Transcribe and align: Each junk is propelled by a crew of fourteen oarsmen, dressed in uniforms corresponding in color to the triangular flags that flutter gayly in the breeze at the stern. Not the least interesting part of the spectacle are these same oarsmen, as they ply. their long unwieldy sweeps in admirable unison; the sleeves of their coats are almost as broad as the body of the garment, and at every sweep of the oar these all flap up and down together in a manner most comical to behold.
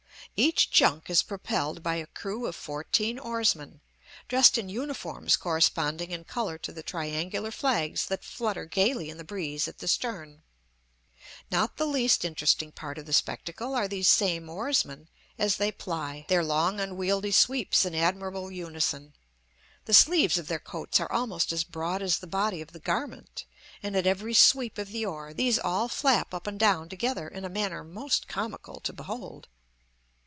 Each 0.37 0.71
junk 0.71 1.09
is 1.09 1.23
propelled 1.23 1.83
by 1.83 1.95
a 1.95 2.07
crew 2.07 2.47
of 2.47 2.55
fourteen 2.55 3.19
oarsmen, 3.19 3.81
dressed 4.29 4.57
in 4.57 4.69
uniforms 4.69 5.35
corresponding 5.35 6.09
in 6.11 6.23
color 6.23 6.57
to 6.59 6.71
the 6.71 6.81
triangular 6.81 7.51
flags 7.51 8.05
that 8.05 8.23
flutter 8.23 8.65
gayly 8.65 9.09
in 9.09 9.17
the 9.17 9.25
breeze 9.25 9.67
at 9.67 9.79
the 9.79 9.89
stern. 9.89 10.41
Not 11.51 11.75
the 11.75 11.85
least 11.85 12.23
interesting 12.23 12.71
part 12.71 12.97
of 12.97 13.05
the 13.07 13.13
spectacle 13.13 13.75
are 13.75 13.89
these 13.89 14.07
same 14.07 14.49
oarsmen, 14.49 15.09
as 15.37 15.57
they 15.57 15.69
ply. 15.69 16.25
their 16.29 16.45
long 16.45 16.79
unwieldy 16.79 17.31
sweeps 17.33 17.83
in 17.85 17.93
admirable 17.93 18.49
unison; 18.49 19.13
the 19.83 19.93
sleeves 19.93 20.37
of 20.37 20.47
their 20.47 20.59
coats 20.59 20.99
are 21.01 21.11
almost 21.11 21.51
as 21.51 21.65
broad 21.65 22.01
as 22.01 22.17
the 22.19 22.25
body 22.27 22.61
of 22.61 22.71
the 22.71 22.79
garment, 22.79 23.45
and 23.83 23.95
at 23.97 24.07
every 24.07 24.33
sweep 24.33 24.77
of 24.77 24.87
the 24.91 25.05
oar 25.05 25.33
these 25.33 25.59
all 25.59 25.89
flap 25.89 26.33
up 26.33 26.47
and 26.47 26.59
down 26.59 26.87
together 26.89 27.27
in 27.27 27.43
a 27.45 27.49
manner 27.49 27.83
most 27.83 28.29
comical 28.29 28.79
to 28.79 28.93
behold. 28.93 29.49